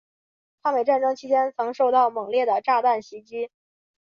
[0.63, 3.51] 抗美战争期间曾受到猛烈的炸弹袭击。